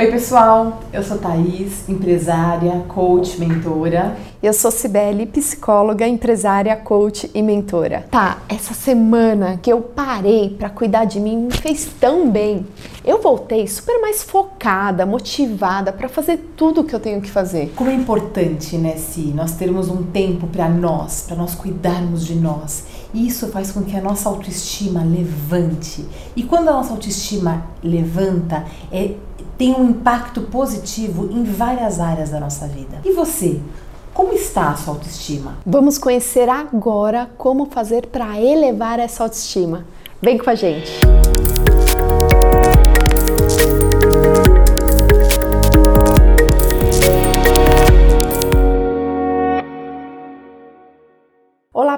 Oi, 0.00 0.10
pessoal. 0.10 0.80
Eu 0.94 1.02
sou 1.02 1.18
Thaís, 1.18 1.86
empresária, 1.86 2.86
coach, 2.88 3.38
mentora. 3.38 4.16
Eu 4.42 4.54
sou 4.54 4.70
Cibele, 4.70 5.26
psicóloga, 5.26 6.08
empresária, 6.08 6.74
coach 6.74 7.30
e 7.34 7.42
mentora. 7.42 8.06
Tá, 8.10 8.38
essa 8.48 8.72
semana 8.72 9.60
que 9.62 9.70
eu 9.70 9.82
parei 9.82 10.56
para 10.58 10.70
cuidar 10.70 11.04
de 11.04 11.20
mim 11.20 11.36
me 11.36 11.52
fez 11.52 11.86
tão 12.00 12.30
bem. 12.30 12.66
Eu 13.04 13.20
voltei 13.20 13.68
super 13.68 14.00
mais 14.00 14.22
focada, 14.22 15.04
motivada 15.04 15.92
para 15.92 16.08
fazer 16.08 16.38
tudo 16.56 16.80
o 16.80 16.84
que 16.84 16.94
eu 16.94 17.00
tenho 17.00 17.20
que 17.20 17.30
fazer. 17.30 17.70
Como 17.76 17.90
é 17.90 17.94
importante, 17.94 18.78
né, 18.78 18.96
Si, 18.96 19.34
nós 19.34 19.52
termos 19.52 19.90
um 19.90 20.02
tempo 20.04 20.46
para 20.46 20.66
nós, 20.66 21.24
para 21.26 21.36
nós 21.36 21.54
cuidarmos 21.54 22.24
de 22.24 22.36
nós. 22.36 22.84
Isso 23.12 23.48
faz 23.48 23.72
com 23.72 23.82
que 23.82 23.96
a 23.96 24.00
nossa 24.00 24.28
autoestima 24.28 25.02
levante. 25.02 26.06
E 26.36 26.42
quando 26.42 26.68
a 26.68 26.72
nossa 26.72 26.92
autoestima 26.92 27.66
levanta, 27.82 28.64
é 28.92 29.14
tem 29.60 29.74
um 29.74 29.90
impacto 29.90 30.40
positivo 30.40 31.28
em 31.30 31.44
várias 31.44 32.00
áreas 32.00 32.30
da 32.30 32.40
nossa 32.40 32.66
vida. 32.66 32.98
E 33.04 33.12
você? 33.12 33.60
Como 34.14 34.32
está 34.32 34.70
a 34.70 34.76
sua 34.76 34.94
autoestima? 34.94 35.58
Vamos 35.66 35.98
conhecer 35.98 36.48
agora 36.48 37.30
como 37.36 37.66
fazer 37.66 38.06
para 38.06 38.40
elevar 38.40 38.98
essa 38.98 39.22
autoestima. 39.22 39.84
Vem 40.22 40.38
com 40.38 40.48
a 40.48 40.54
gente! 40.54 41.19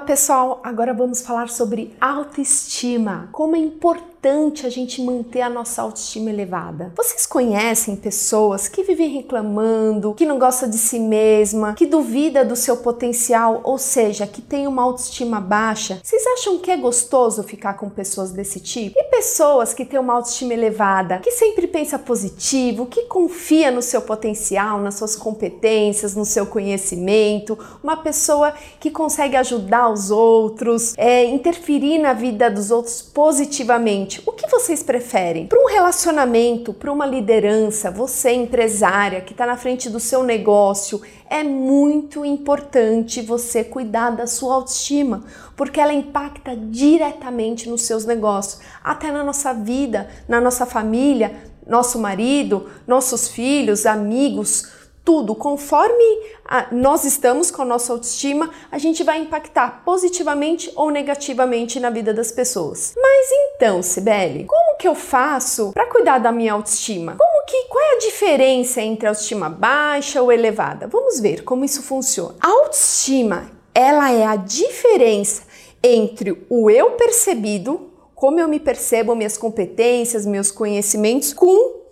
Pessoal, 0.03 0.61
agora 0.63 0.93
vamos 0.93 1.21
falar 1.21 1.49
sobre 1.49 1.95
autoestima. 1.99 3.29
Como 3.31 3.55
é 3.55 3.59
importante 3.59 4.12
importante 4.23 4.65
a 4.65 4.69
gente 4.69 5.01
manter 5.01 5.41
a 5.41 5.49
nossa 5.49 5.81
autoestima 5.81 6.29
elevada. 6.29 6.93
Vocês 6.95 7.25
conhecem 7.25 7.93
pessoas 7.93 8.69
que 8.69 8.81
vivem 8.81 9.09
reclamando, 9.09 10.13
que 10.13 10.25
não 10.25 10.39
gosta 10.39 10.65
de 10.65 10.77
si 10.77 10.97
mesma, 10.97 11.73
que 11.73 11.85
duvida 11.85 12.45
do 12.45 12.55
seu 12.55 12.77
potencial, 12.77 13.59
ou 13.65 13.77
seja, 13.77 14.25
que 14.25 14.41
tem 14.41 14.65
uma 14.65 14.81
autoestima 14.81 15.41
baixa? 15.41 15.99
Vocês 16.01 16.23
acham 16.37 16.57
que 16.57 16.71
é 16.71 16.77
gostoso 16.77 17.43
ficar 17.43 17.73
com 17.73 17.89
pessoas 17.89 18.31
desse 18.31 18.61
tipo? 18.61 18.97
E 18.97 19.03
pessoas 19.05 19.73
que 19.73 19.83
têm 19.83 19.99
uma 19.99 20.13
autoestima 20.13 20.53
elevada, 20.53 21.19
que 21.19 21.31
sempre 21.31 21.67
pensa 21.67 21.99
positivo, 21.99 22.85
que 22.85 23.03
confia 23.03 23.71
no 23.71 23.81
seu 23.81 24.01
potencial, 24.01 24.79
nas 24.79 24.95
suas 24.95 25.17
competências, 25.17 26.15
no 26.15 26.23
seu 26.23 26.45
conhecimento, 26.45 27.59
uma 27.83 27.97
pessoa 27.97 28.53
que 28.79 28.89
consegue 28.89 29.35
ajudar 29.35 29.89
os 29.89 30.11
outros, 30.11 30.93
é, 30.95 31.25
interferir 31.25 31.97
na 31.97 32.13
vida 32.13 32.49
dos 32.49 32.71
outros 32.71 33.01
positivamente 33.01 34.12
o 34.25 34.31
que 34.31 34.49
vocês 34.49 34.83
preferem? 34.83 35.47
Para 35.47 35.59
um 35.59 35.67
relacionamento, 35.67 36.73
para 36.73 36.91
uma 36.91 37.05
liderança, 37.05 37.89
você 37.89 38.31
empresária 38.31 39.21
que 39.21 39.31
está 39.31 39.45
na 39.45 39.57
frente 39.57 39.89
do 39.89 39.99
seu 39.99 40.23
negócio, 40.23 41.01
é 41.29 41.43
muito 41.43 42.25
importante 42.25 43.21
você 43.21 43.63
cuidar 43.63 44.11
da 44.11 44.27
sua 44.27 44.55
autoestima, 44.55 45.23
porque 45.55 45.79
ela 45.79 45.93
impacta 45.93 46.55
diretamente 46.55 47.69
nos 47.69 47.83
seus 47.83 48.05
negócios, 48.05 48.61
até 48.83 49.11
na 49.11 49.23
nossa 49.23 49.53
vida, 49.53 50.09
na 50.27 50.41
nossa 50.41 50.65
família, 50.65 51.35
nosso 51.65 51.97
marido, 51.97 52.69
nossos 52.85 53.27
filhos, 53.27 53.85
amigos 53.85 54.82
tudo, 55.03 55.35
conforme 55.35 56.03
a, 56.45 56.67
nós 56.71 57.03
estamos 57.03 57.51
com 57.51 57.61
a 57.61 57.65
nossa 57.65 57.91
autoestima, 57.91 58.49
a 58.71 58.77
gente 58.77 59.03
vai 59.03 59.19
impactar 59.19 59.83
positivamente 59.83 60.71
ou 60.75 60.89
negativamente 60.89 61.79
na 61.79 61.89
vida 61.89 62.13
das 62.13 62.31
pessoas. 62.31 62.93
Mas 62.95 63.27
então, 63.31 63.83
Sibeli, 63.83 64.45
como 64.45 64.77
que 64.77 64.87
eu 64.87 64.95
faço 64.95 65.71
para 65.73 65.87
cuidar 65.87 66.19
da 66.19 66.31
minha 66.31 66.53
autoestima? 66.53 67.15
Como 67.17 67.45
que 67.45 67.65
qual 67.65 67.83
é 67.83 67.95
a 67.95 67.99
diferença 67.99 68.81
entre 68.81 69.07
autoestima 69.07 69.49
baixa 69.49 70.21
ou 70.21 70.31
elevada? 70.31 70.87
Vamos 70.87 71.19
ver 71.19 71.43
como 71.43 71.65
isso 71.65 71.83
funciona. 71.83 72.35
A 72.39 72.49
autoestima, 72.49 73.51
ela 73.75 74.11
é 74.11 74.25
a 74.25 74.35
diferença 74.35 75.43
entre 75.83 76.45
o 76.49 76.69
eu 76.69 76.91
percebido, 76.91 77.91
como 78.15 78.39
eu 78.39 78.47
me 78.47 78.59
percebo, 78.59 79.15
minhas 79.15 79.37
competências, 79.37 80.25
meus 80.25 80.49
conhecimentos, 80.49 81.33
com 81.33 81.82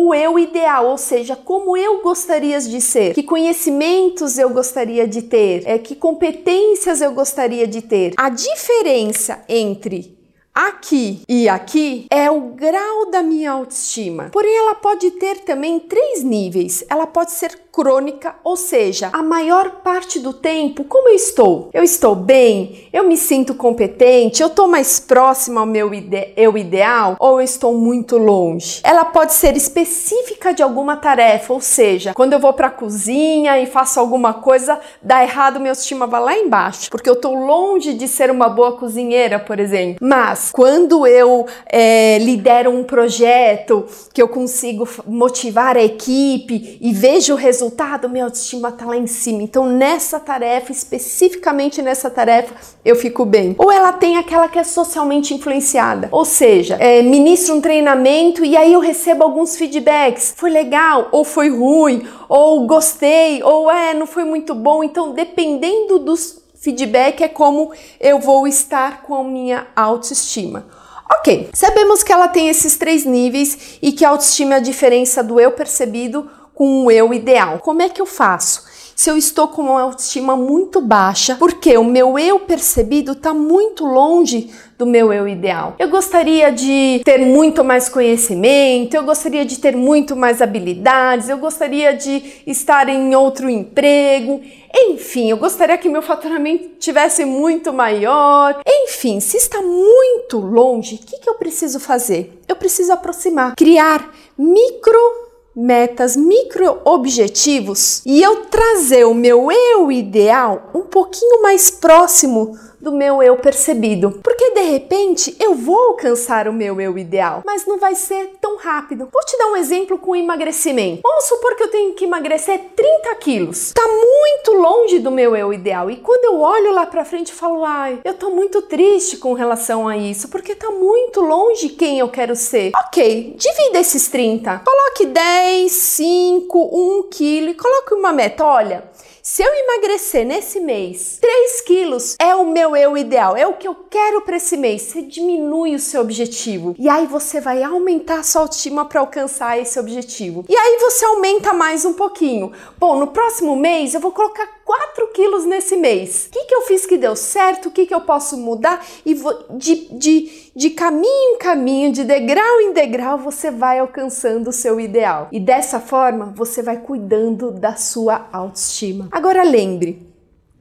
o 0.00 0.14
eu 0.14 0.38
ideal, 0.38 0.86
ou 0.86 0.96
seja, 0.96 1.34
como 1.34 1.76
eu 1.76 2.00
gostaria 2.02 2.60
de 2.60 2.80
ser, 2.80 3.14
que 3.14 3.22
conhecimentos 3.24 4.38
eu 4.38 4.48
gostaria 4.50 5.08
de 5.08 5.22
ter, 5.22 5.64
é, 5.66 5.76
que 5.76 5.96
competências 5.96 7.00
eu 7.00 7.10
gostaria 7.12 7.66
de 7.66 7.82
ter. 7.82 8.14
A 8.16 8.28
diferença 8.28 9.42
entre 9.48 10.16
aqui 10.54 11.22
e 11.28 11.48
aqui 11.48 12.06
é 12.10 12.30
o 12.30 12.40
grau 12.50 13.10
da 13.10 13.24
minha 13.24 13.50
autoestima. 13.50 14.30
Porém, 14.32 14.56
ela 14.56 14.76
pode 14.76 15.10
ter 15.12 15.38
também 15.38 15.80
três 15.80 16.22
níveis. 16.22 16.84
Ela 16.88 17.06
pode 17.06 17.32
ser 17.32 17.58
crônica, 17.78 18.34
ou 18.42 18.56
seja, 18.56 19.08
a 19.12 19.22
maior 19.22 19.82
parte 19.84 20.18
do 20.18 20.32
tempo, 20.32 20.82
como 20.82 21.10
eu 21.10 21.14
estou? 21.14 21.70
Eu 21.72 21.84
estou 21.84 22.12
bem? 22.16 22.88
Eu 22.92 23.06
me 23.06 23.16
sinto 23.16 23.54
competente? 23.54 24.42
Eu 24.42 24.48
estou 24.48 24.66
mais 24.66 24.98
próxima 24.98 25.60
ao 25.60 25.66
meu 25.66 25.94
ide 25.94 26.32
eu 26.36 26.58
ideal 26.58 27.14
ou 27.20 27.40
eu 27.40 27.44
estou 27.44 27.72
muito 27.74 28.18
longe? 28.18 28.80
Ela 28.82 29.04
pode 29.04 29.32
ser 29.32 29.56
específica 29.56 30.52
de 30.52 30.60
alguma 30.60 30.96
tarefa, 30.96 31.52
ou 31.52 31.60
seja, 31.60 32.14
quando 32.14 32.32
eu 32.32 32.40
vou 32.40 32.52
para 32.52 32.66
a 32.66 32.70
cozinha 32.70 33.60
e 33.60 33.66
faço 33.66 34.00
alguma 34.00 34.34
coisa, 34.34 34.80
dá 35.00 35.22
errado, 35.22 35.60
minha 35.60 35.70
autoestima 35.70 36.08
vai 36.08 36.20
lá 36.20 36.36
embaixo, 36.36 36.90
porque 36.90 37.08
eu 37.08 37.14
estou 37.14 37.32
longe 37.32 37.94
de 37.94 38.08
ser 38.08 38.28
uma 38.28 38.48
boa 38.48 38.72
cozinheira, 38.72 39.38
por 39.38 39.60
exemplo. 39.60 39.98
Mas 40.00 40.50
quando 40.50 41.06
eu 41.06 41.46
é, 41.66 42.18
lidero 42.18 42.72
um 42.72 42.82
projeto 42.82 43.86
que 44.12 44.20
eu 44.20 44.26
consigo 44.26 44.88
motivar 45.06 45.76
a 45.76 45.82
equipe 45.84 46.76
e 46.80 46.92
vejo 46.92 47.34
o 47.34 47.36
resultado 47.36 47.67
resultado, 47.68 48.08
minha 48.08 48.24
autoestima 48.24 48.72
tá 48.72 48.86
lá 48.86 48.96
em 48.96 49.06
cima. 49.06 49.42
Então, 49.42 49.66
nessa 49.66 50.18
tarefa, 50.18 50.72
especificamente 50.72 51.82
nessa 51.82 52.08
tarefa, 52.08 52.54
eu 52.84 52.96
fico 52.96 53.24
bem. 53.24 53.54
Ou 53.58 53.70
ela 53.70 53.92
tem 53.92 54.16
aquela 54.16 54.48
que 54.48 54.58
é 54.58 54.64
socialmente 54.64 55.34
influenciada, 55.34 56.08
ou 56.10 56.24
seja, 56.24 56.76
é, 56.76 57.02
ministro 57.02 57.54
um 57.54 57.60
treinamento 57.60 58.44
e 58.44 58.56
aí 58.56 58.72
eu 58.72 58.80
recebo 58.80 59.22
alguns 59.22 59.56
feedbacks. 59.56 60.34
Foi 60.36 60.50
legal, 60.50 61.08
ou 61.12 61.24
foi 61.24 61.50
ruim, 61.50 62.08
ou 62.28 62.66
gostei, 62.66 63.42
ou 63.42 63.70
é, 63.70 63.92
não 63.92 64.06
foi 64.06 64.24
muito 64.24 64.54
bom. 64.54 64.82
Então, 64.82 65.12
dependendo 65.12 65.98
dos 65.98 66.42
feedback, 66.60 67.22
é 67.22 67.28
como 67.28 67.70
eu 68.00 68.18
vou 68.18 68.46
estar 68.48 69.02
com 69.02 69.14
a 69.14 69.22
minha 69.22 69.66
autoestima. 69.76 70.66
Ok, 71.10 71.48
sabemos 71.54 72.02
que 72.02 72.12
ela 72.12 72.28
tem 72.28 72.48
esses 72.48 72.76
três 72.76 73.04
níveis 73.04 73.78
e 73.80 73.92
que 73.92 74.04
a 74.04 74.10
autoestima 74.10 74.54
é 74.54 74.56
a 74.58 74.60
diferença 74.60 75.22
do 75.22 75.40
eu 75.40 75.52
percebido 75.52 76.28
com 76.58 76.86
o 76.86 76.90
eu 76.90 77.14
ideal. 77.14 77.60
Como 77.60 77.80
é 77.80 77.88
que 77.88 78.00
eu 78.00 78.06
faço? 78.06 78.66
Se 78.96 79.08
eu 79.08 79.16
estou 79.16 79.46
com 79.46 79.62
uma 79.62 79.80
autoestima 79.80 80.36
muito 80.36 80.80
baixa, 80.80 81.36
porque 81.36 81.78
o 81.78 81.84
meu 81.84 82.18
eu 82.18 82.40
percebido 82.40 83.12
está 83.12 83.32
muito 83.32 83.86
longe 83.86 84.50
do 84.76 84.84
meu 84.84 85.12
eu 85.12 85.28
ideal. 85.28 85.76
Eu 85.78 85.88
gostaria 85.88 86.50
de 86.50 87.00
ter 87.04 87.18
muito 87.18 87.62
mais 87.62 87.88
conhecimento, 87.88 88.94
eu 88.94 89.04
gostaria 89.04 89.44
de 89.44 89.60
ter 89.60 89.76
muito 89.76 90.16
mais 90.16 90.42
habilidades, 90.42 91.28
eu 91.28 91.38
gostaria 91.38 91.94
de 91.94 92.42
estar 92.44 92.88
em 92.88 93.14
outro 93.14 93.48
emprego. 93.48 94.40
Enfim, 94.74 95.30
eu 95.30 95.36
gostaria 95.36 95.78
que 95.78 95.88
meu 95.88 96.02
faturamento 96.02 96.70
tivesse 96.80 97.24
muito 97.24 97.72
maior. 97.72 98.60
Enfim, 98.66 99.20
se 99.20 99.36
está 99.36 99.62
muito 99.62 100.38
longe, 100.38 100.96
o 100.96 101.06
que, 101.06 101.18
que 101.18 101.30
eu 101.30 101.34
preciso 101.34 101.78
fazer? 101.78 102.42
Eu 102.48 102.56
preciso 102.56 102.92
aproximar, 102.92 103.54
criar 103.54 104.12
micro 104.36 105.27
metas, 105.58 106.16
micro 106.16 106.78
objetivos 106.84 108.00
e 108.06 108.22
eu 108.22 108.46
trazer 108.46 109.04
o 109.04 109.12
meu 109.12 109.50
eu 109.50 109.90
ideal 109.90 110.70
um 110.72 110.82
pouquinho 110.82 111.42
mais 111.42 111.68
próximo 111.68 112.56
do 112.80 112.92
meu 112.92 113.22
eu 113.22 113.36
percebido. 113.36 114.20
Porque 114.22 114.50
de 114.50 114.62
repente 114.62 115.36
eu 115.40 115.54
vou 115.54 115.78
alcançar 115.88 116.48
o 116.48 116.52
meu 116.52 116.80
eu 116.80 116.98
ideal, 116.98 117.42
mas 117.44 117.66
não 117.66 117.78
vai 117.78 117.94
ser 117.94 118.32
tão 118.40 118.56
rápido. 118.56 119.08
Vou 119.12 119.22
te 119.24 119.36
dar 119.36 119.48
um 119.48 119.56
exemplo 119.56 119.98
com 119.98 120.16
emagrecimento. 120.16 121.02
Vamos 121.02 121.24
supor 121.24 121.56
que 121.56 121.62
eu 121.62 121.70
tenho 121.70 121.94
que 121.94 122.04
emagrecer 122.04 122.60
30 122.74 123.14
quilos. 123.16 123.72
Tá 123.72 123.86
muito 123.86 124.52
longe 124.52 124.98
do 124.98 125.10
meu 125.10 125.36
eu 125.36 125.52
ideal. 125.52 125.90
E 125.90 125.96
quando 125.96 126.24
eu 126.24 126.40
olho 126.40 126.72
lá 126.72 126.86
pra 126.86 127.04
frente, 127.04 127.32
eu 127.32 127.38
falo, 127.38 127.64
ai, 127.64 128.00
eu 128.04 128.14
tô 128.14 128.30
muito 128.30 128.62
triste 128.62 129.16
com 129.16 129.32
relação 129.32 129.88
a 129.88 129.96
isso, 129.96 130.28
porque 130.28 130.54
tá 130.54 130.70
muito 130.70 131.20
longe 131.20 131.70
quem 131.70 131.98
eu 131.98 132.08
quero 132.08 132.34
ser. 132.36 132.72
Ok, 132.74 133.36
divida 133.36 133.78
esses 133.78 134.08
30. 134.08 134.62
Coloque 134.64 135.06
10, 135.06 135.72
5, 135.72 136.70
1 136.72 137.08
quilo 137.10 137.50
e 137.50 137.54
coloque 137.54 137.94
uma 137.94 138.12
meta. 138.12 138.44
Olha, 138.44 138.84
se 139.30 139.42
eu 139.42 139.54
emagrecer 139.54 140.24
nesse 140.24 140.58
mês 140.58 141.18
3 141.20 141.60
quilos, 141.60 142.16
é 142.18 142.34
o 142.34 142.46
meu 142.46 142.67
meu 142.68 142.76
eu 142.76 142.96
ideal, 142.98 143.34
é 143.36 143.46
o 143.46 143.54
que 143.54 143.66
eu 143.66 143.74
quero 143.74 144.20
para 144.20 144.36
esse 144.36 144.56
mês. 144.56 144.82
Você 144.82 145.02
diminui 145.02 145.74
o 145.74 145.78
seu 145.78 146.02
objetivo 146.02 146.74
e 146.78 146.88
aí 146.88 147.06
você 147.06 147.40
vai 147.40 147.62
aumentar 147.62 148.20
a 148.20 148.22
sua 148.22 148.42
autoestima 148.42 148.84
para 148.84 149.00
alcançar 149.00 149.58
esse 149.58 149.78
objetivo. 149.80 150.44
E 150.48 150.54
aí 150.54 150.78
você 150.80 151.04
aumenta 151.04 151.52
mais 151.52 151.84
um 151.84 151.94
pouquinho. 151.94 152.52
Bom, 152.78 152.98
no 152.98 153.06
próximo 153.06 153.56
mês 153.56 153.94
eu 153.94 154.00
vou 154.00 154.12
colocar 154.12 154.46
4 154.64 155.06
quilos 155.14 155.46
nesse 155.46 155.76
mês. 155.76 156.26
O 156.28 156.32
que, 156.32 156.44
que 156.44 156.54
eu 156.54 156.62
fiz 156.62 156.84
que 156.84 156.98
deu 156.98 157.16
certo? 157.16 157.66
O 157.66 157.70
que, 157.70 157.86
que 157.86 157.94
eu 157.94 158.02
posso 158.02 158.36
mudar? 158.36 158.84
E 159.04 159.14
de, 159.50 159.88
de, 159.96 160.50
de 160.54 160.70
caminho 160.70 161.34
em 161.34 161.38
caminho, 161.38 161.92
de 161.92 162.04
degrau 162.04 162.60
em 162.60 162.72
degrau, 162.72 163.16
você 163.18 163.50
vai 163.50 163.78
alcançando 163.78 164.48
o 164.48 164.52
seu 164.52 164.78
ideal. 164.78 165.28
E 165.32 165.40
dessa 165.40 165.80
forma 165.80 166.32
você 166.36 166.62
vai 166.62 166.76
cuidando 166.78 167.50
da 167.50 167.76
sua 167.76 168.28
autoestima. 168.30 169.08
Agora 169.10 169.42
lembre, 169.42 170.06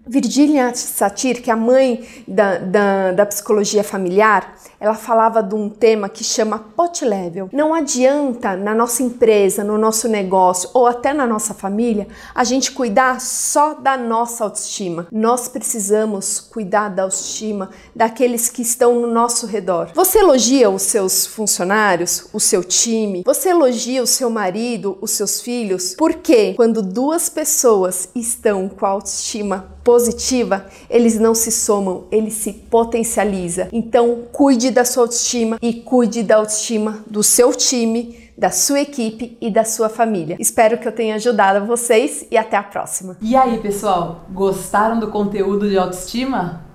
Virginia 0.08 0.74
Satir, 0.74 1.42
que 1.42 1.50
é 1.50 1.54
a 1.54 1.58
mãe 1.58 2.04
da, 2.28 2.58
da, 2.58 3.12
da, 3.12 3.26
psicologia 3.26 3.84
familiar, 3.84 4.58
ela 4.80 4.96
falava 4.96 5.44
de 5.44 5.56
um 5.56 5.70
tema 5.70 6.08
que 6.08 6.24
chama 6.24 6.60
pot 6.76 7.04
level. 7.04 7.50
Não 7.52 7.74
adianta 7.74 8.56
na 8.56 8.74
nossa 8.74 9.04
empresa, 9.04 9.64
no 9.64 9.78
nosso 9.78 10.08
negócio 10.08 10.70
ou 10.74 10.88
até 10.88 11.14
na 11.14 11.26
nossa 11.26 11.54
família 11.54 12.08
a 12.34 12.44
gente 12.44 12.72
cuidar 12.72 13.20
só 13.20 13.74
da 13.74 13.98
nossa 13.98 14.44
autoestima. 14.44 15.08
Nós 15.12 15.48
precisamos 15.48 16.40
cuidar 16.40 16.90
da 16.90 17.04
autoestima 17.04 17.70
daqueles 17.96 18.50
que 18.50 18.62
estão 18.62 19.00
no 19.00 19.08
nosso 19.08 19.46
redor. 19.46 19.92
Você 19.94 20.20
elogia 20.20 20.70
os 20.70 20.84
seus 20.84 21.26
funcionários, 21.26 22.28
o 22.32 22.40
seu 22.40 22.64
time, 22.64 23.24
você 23.26 23.50
elogia 23.50 24.02
o 24.02 24.08
seu 24.08 24.30
marido, 24.30 24.98
os 25.02 25.12
seus 25.12 25.42
filhos, 25.42 25.96
porque 25.98 26.54
quando 26.54 26.82
duas 26.82 27.30
pessoas 27.30 28.10
estão 28.16 28.70
com 28.70 28.86
a 28.86 28.90
autoestima 28.90 29.77
positiva, 29.88 30.66
eles 30.90 31.18
não 31.18 31.34
se 31.34 31.50
somam, 31.50 32.08
eles 32.12 32.34
se 32.34 32.52
potencializa. 32.52 33.70
Então, 33.72 34.24
cuide 34.34 34.70
da 34.70 34.84
sua 34.84 35.04
autoestima 35.04 35.58
e 35.62 35.76
cuide 35.76 36.24
da 36.24 36.36
autoestima 36.36 37.06
do 37.08 37.24
seu 37.24 37.54
time, 37.54 38.30
da 38.38 38.50
sua 38.50 38.82
equipe 38.82 39.38
e 39.40 39.50
da 39.50 39.64
sua 39.64 39.88
família. 39.88 40.36
Espero 40.42 40.78
que 40.78 40.86
eu 40.86 40.92
tenha 40.92 41.16
ajudado 41.16 41.66
vocês 41.66 42.28
e 42.30 42.38
até 42.38 42.58
a 42.58 42.64
próxima. 42.64 43.16
E 43.22 43.34
aí, 43.34 43.60
pessoal, 43.60 44.26
gostaram 44.30 45.00
do 45.00 45.08
conteúdo 45.08 45.70
de 45.70 45.78
autoestima? 45.78 46.66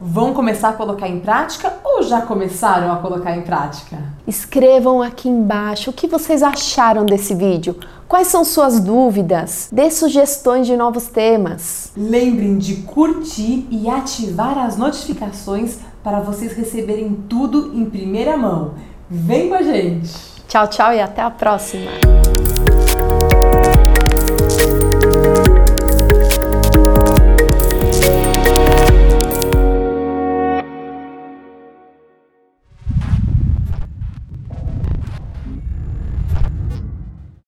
Vão 0.00 0.32
começar 0.32 0.70
a 0.70 0.72
colocar 0.72 1.08
em 1.08 1.20
prática 1.20 1.74
ou 1.84 2.02
já 2.02 2.22
começaram 2.22 2.90
a 2.90 2.96
colocar 2.96 3.36
em 3.36 3.42
prática? 3.42 3.98
Escrevam 4.26 5.02
aqui 5.02 5.28
embaixo 5.28 5.90
o 5.90 5.92
que 5.92 6.06
vocês 6.06 6.42
acharam 6.42 7.04
desse 7.04 7.34
vídeo. 7.34 7.76
Quais 8.06 8.28
são 8.28 8.44
suas 8.44 8.78
dúvidas? 8.78 9.68
Dê 9.72 9.90
sugestões 9.90 10.66
de 10.66 10.76
novos 10.76 11.06
temas. 11.06 11.90
Lembrem 11.96 12.58
de 12.58 12.76
curtir 12.76 13.66
e 13.70 13.88
ativar 13.88 14.58
as 14.58 14.76
notificações 14.76 15.78
para 16.04 16.20
vocês 16.20 16.52
receberem 16.52 17.18
tudo 17.28 17.72
em 17.74 17.84
primeira 17.84 18.36
mão. 18.36 18.74
Vem 19.10 19.48
com 19.48 19.54
a 19.54 19.62
gente! 19.62 20.12
Tchau, 20.46 20.68
tchau 20.68 20.92
e 20.92 21.00
até 21.00 21.22
a 21.22 21.30
próxima! 21.30 22.21